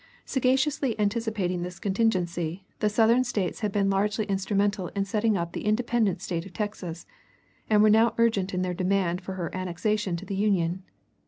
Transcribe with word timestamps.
Sagaciously 0.25 0.99
anticipating 0.99 1.61
this 1.61 1.77
contingency, 1.77 2.65
the 2.79 2.89
Southern 2.89 3.23
States 3.23 3.59
had 3.59 3.71
been 3.71 3.87
largely 3.91 4.25
instrumental 4.25 4.87
in 4.95 5.05
setting 5.05 5.37
up 5.37 5.53
the 5.53 5.63
independent 5.63 6.23
State 6.23 6.43
of 6.43 6.53
Texas, 6.53 7.05
and 7.69 7.83
were 7.83 7.89
now 7.91 8.15
urgent 8.17 8.51
in 8.51 8.63
their 8.63 8.73
demand 8.73 9.21
for 9.21 9.33
her 9.33 9.55
annexation 9.55 10.15
to 10.15 10.25
the 10.25 10.33
Union. 10.35 10.81